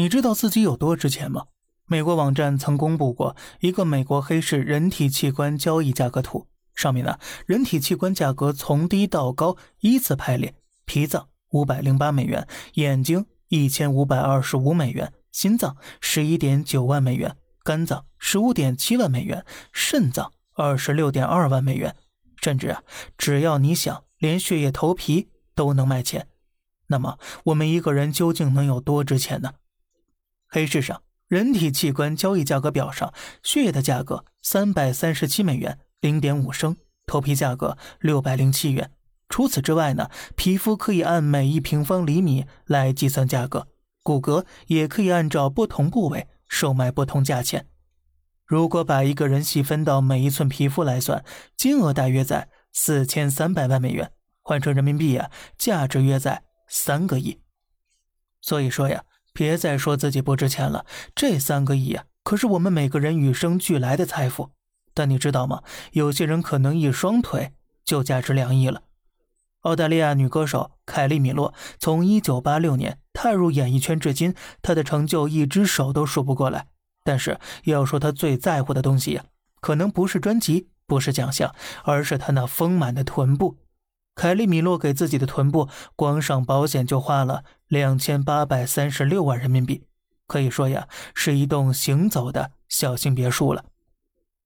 [0.00, 1.48] 你知道自己有多值钱吗？
[1.84, 10.54] 美国网站曾公布过一个美国黑市人体器官交易价格图，上面呢，人体器官价格从低到高依次排列：
[10.86, 21.94] 脾脏五百零八美元，眼睛一千五百二十五美元，心脏十一点九万美元，肝脏十五点七万美元，肾脏二十六点二万美元，
[22.40, 22.82] 甚至啊，
[23.18, 26.26] 只要你想，连血液头皮都能卖钱。
[26.86, 29.52] 那么，我们一个人究竟能有多值钱呢？
[30.52, 33.14] 黑市上人体器官交易价格表上，
[33.44, 36.76] 血液的价格三百三十七美元零点五升，
[37.06, 38.90] 头皮价格六百零七元。
[39.28, 43.68] 除此之外呢，皮肤可以按每一平方厘米来计算价格，
[44.02, 47.68] 骨骼也可以按照不同部位售卖不同价钱。
[48.44, 51.24] 如果把一个人细分到每一寸皮肤来算，
[51.56, 54.10] 金额大约在四千三百万美元，
[54.42, 57.40] 换成人民币啊，价值约在三个亿。
[58.40, 59.04] 所以说呀。
[59.40, 64.50] 别再说自己不值钱了，这三个亿啊，可是我们每个人与生俱来的财富。
[64.92, 65.62] 但你知道吗？
[65.92, 68.82] 有些人可能一双腿就价值两亿了。
[69.62, 76.66] 澳大利亚女歌手凯莉·米洛从1986年踏入演艺圈至今，她的成就一只手都数不过来。
[77.02, 79.24] 但是要说她最在乎的东西呀，
[79.62, 83.56] 可能不是专辑，不是奖项，而是她那丰满的臀部。
[84.20, 89.86] 凯利米洛给自己的臀部光上保险就花了两千八百三十六万人民币，
[90.26, 93.64] 可以说呀是一栋行走的小型别墅了。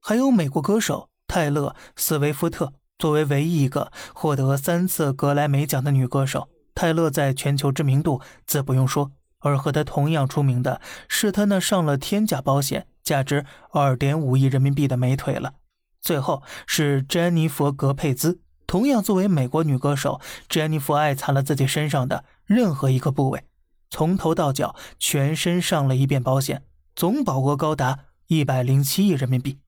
[0.00, 9.12] 还有美国歌手泰勒·斯威夫特，作为唯一一个获得三次格莱美奖的女歌手，泰勒在全球知名度自不用说。
[9.38, 15.52] 而和她同样出名的是她那上了天价保险、价值二点五亿人民币的美腿了。
[16.00, 18.40] 最后是詹妮弗·格佩兹。
[18.70, 23.42] 同样，作为美国女歌手，詹妮弗爱惨了自己身上的任何一个部位，
[23.90, 26.62] 从头到脚全身上了一遍保险，
[26.94, 29.58] 总保额高达一百零七亿人民币。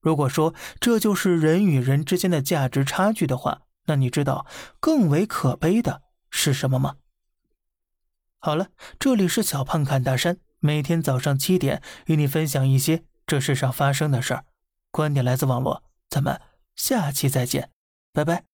[0.00, 4.46] 如果说这就是人与人之间的价值差距的话，那你知道
[4.78, 6.94] 更为可悲的是什么吗？
[8.38, 8.68] 好了，
[9.00, 14.44] 这里是小胖侃大山，每天早上七点与你分享一些这世上发生的事儿，
[14.92, 16.40] 观点来自网络，咱们
[16.76, 17.72] 下期再见。
[18.12, 18.47] 拜拜。